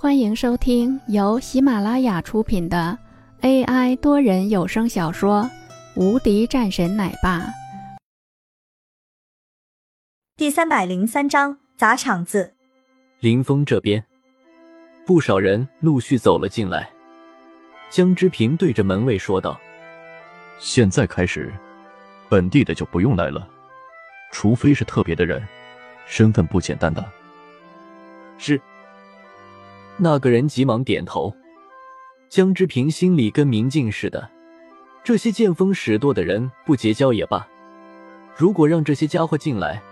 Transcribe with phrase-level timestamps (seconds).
[0.00, 2.96] 欢迎收听由喜马拉雅出品的
[3.40, 5.42] AI 多人有声小说
[6.00, 7.40] 《无敌战神奶爸》
[10.36, 12.54] 第三百零三章砸场子。
[13.18, 14.04] 林峰这边，
[15.04, 16.88] 不少人陆续走了进来。
[17.90, 19.60] 江之平对着门卫说道
[20.60, 21.52] ：“现在开始，
[22.28, 23.48] 本地的就不用来了，
[24.30, 25.44] 除非是特别的人，
[26.06, 27.04] 身份不简单的。”
[28.38, 28.60] 是。
[30.00, 31.34] 那个人急忙点头。
[32.28, 34.28] 江之平心里跟明镜似的，
[35.02, 37.46] 这些见风使舵的人不结交也罢，
[38.36, 39.82] 如果让这些家伙进来，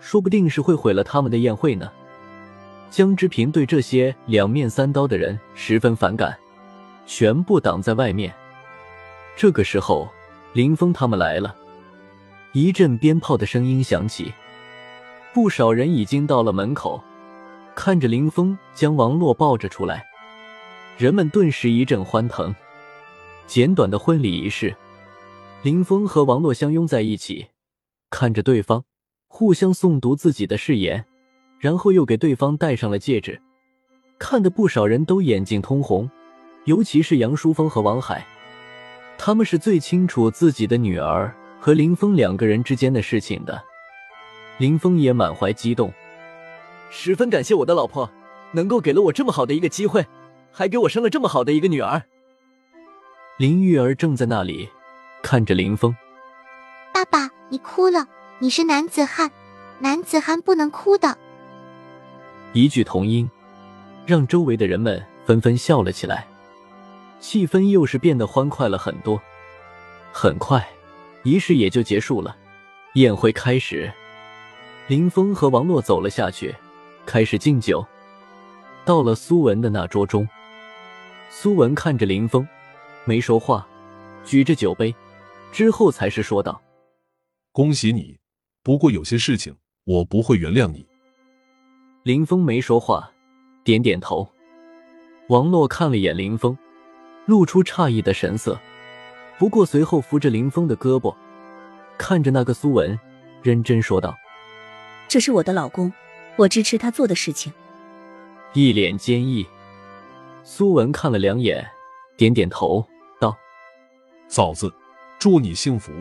[0.00, 1.90] 说不定是会毁了他们的宴会呢。
[2.90, 6.36] 江之平对这些两面三刀的人十分反感，
[7.06, 8.34] 全部挡在外面。
[9.36, 10.08] 这个时候，
[10.52, 11.54] 林峰他们来了，
[12.52, 14.32] 一阵鞭炮的声音响起，
[15.32, 17.02] 不少人已经到了门口。
[17.74, 20.06] 看着林峰将王洛抱着出来，
[20.96, 22.54] 人们顿时一阵欢腾。
[23.46, 24.74] 简短的婚礼仪式，
[25.62, 27.46] 林峰和王洛相拥在一起，
[28.10, 28.84] 看着对方，
[29.28, 31.04] 互相诵读自己的誓言，
[31.58, 33.42] 然后又给对方戴上了戒指，
[34.18, 36.08] 看得不少人都眼睛通红，
[36.64, 38.24] 尤其是杨淑峰和王海，
[39.18, 43.62] 他们是最清楚自己的女儿和林峰两个人之间的事情的。
[44.58, 45.92] 林峰也满怀激动。
[46.96, 48.08] 十分感谢我的老婆，
[48.52, 50.06] 能够给了我这么好的一个机会，
[50.52, 52.00] 还给我生了这么好的一个女儿。
[53.36, 54.68] 林玉儿正在那里
[55.20, 55.94] 看着林峰。
[56.94, 58.06] 爸爸，你哭了，
[58.38, 59.28] 你是男子汉，
[59.80, 61.18] 男子汉不能哭的。
[62.52, 63.28] 一句童音，
[64.06, 66.24] 让周围的人们纷纷笑了起来，
[67.18, 69.20] 气氛又是变得欢快了很多。
[70.12, 70.64] 很快，
[71.24, 72.36] 仪式也就结束了，
[72.94, 73.92] 宴会开始。
[74.86, 76.54] 林峰和王洛走了下去。
[77.06, 77.84] 开始敬酒，
[78.84, 80.28] 到了苏文的那桌中，
[81.30, 82.46] 苏文看着林峰，
[83.04, 83.66] 没说话，
[84.24, 84.94] 举着酒杯，
[85.52, 86.60] 之后才是说道
[87.52, 88.18] ：“恭喜你，
[88.62, 90.86] 不过有些事情我不会原谅你。”
[92.02, 93.10] 林峰没说话，
[93.62, 94.28] 点点头。
[95.28, 96.56] 王洛看了眼林峰，
[97.26, 98.60] 露出诧异的神色，
[99.38, 101.14] 不过随后扶着林峰的胳膊，
[101.96, 102.98] 看着那个苏文，
[103.42, 104.14] 认真说道
[105.08, 105.92] ：“这是我的老公。”
[106.36, 107.52] 我支持他做的事情。
[108.52, 109.46] 一脸坚毅，
[110.42, 111.64] 苏文看了两眼，
[112.16, 112.84] 点点头，
[113.20, 113.36] 道
[114.28, 114.72] ：“嫂子，
[115.18, 115.92] 祝你幸福。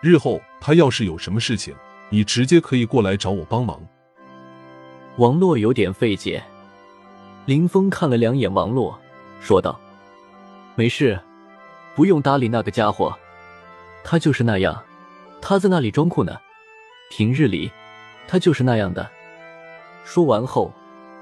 [0.00, 1.74] 日后他要是有什么事情，
[2.10, 3.80] 你直接可以过来找我帮忙。”
[5.18, 6.42] 王洛有点费解。
[7.46, 8.98] 林峰看了两眼王洛，
[9.40, 9.80] 说道
[10.74, 11.20] ：“没事，
[11.94, 13.16] 不用搭理那个家伙，
[14.04, 14.82] 他就是那样，
[15.40, 16.38] 他在那里装酷呢。
[17.10, 17.70] 平日里，
[18.26, 19.08] 他就是那样的。”
[20.04, 20.72] 说完后，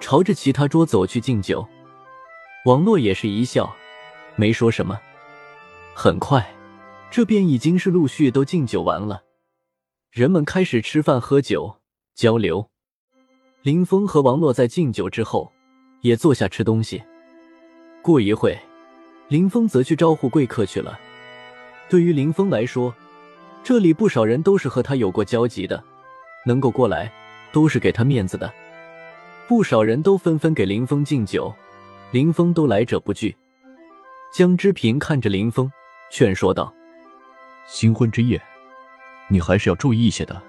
[0.00, 1.66] 朝着其他桌走去敬酒。
[2.66, 3.74] 王洛也是一笑，
[4.36, 5.00] 没说什么。
[5.94, 6.54] 很快，
[7.10, 9.22] 这边已经是陆续都敬酒完了，
[10.10, 11.76] 人们开始吃饭、喝酒、
[12.14, 12.68] 交流。
[13.62, 15.52] 林峰和王洛在敬酒之后，
[16.00, 17.02] 也坐下吃东西。
[18.02, 18.58] 过一会，
[19.28, 20.98] 林峰则去招呼贵客去了。
[21.88, 22.94] 对于林峰来说，
[23.62, 25.82] 这里不少人都是和他有过交集的，
[26.47, 27.12] 能够过来，
[27.52, 28.50] 都是给他面子的。
[29.50, 31.53] 不少人都纷纷给林峰敬酒，
[32.12, 33.37] 林峰都来者不拒。
[34.33, 35.69] 江之平看着林峰，
[36.09, 36.72] 劝说道
[37.66, 38.41] ：“新婚之夜，
[39.28, 40.41] 你还是要注意一些的。”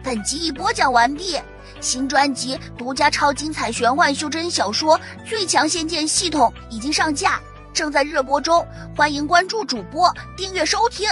[0.00, 1.36] 本集已播讲完毕，
[1.80, 4.96] 新专辑独家超精彩玄幻修真小说
[5.28, 7.40] 《最强仙剑系统》已经上架，
[7.72, 8.64] 正在热播中，
[8.96, 11.08] 欢迎关注主播，订阅收听。